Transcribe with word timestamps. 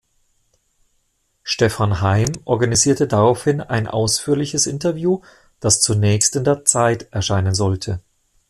Stefan 1.43 2.01
Heym 2.01 2.31
organisierte 2.45 3.07
daraufhin 3.07 3.61
ein 3.61 3.85
ausführliches 3.85 4.65
Interview, 4.65 5.21
das 5.59 5.79
zunächst 5.79 6.35
in 6.35 6.43
der 6.43 6.65
"Zeit" 6.65 7.07
erscheinen 7.13 7.53
sollte. 7.53 7.99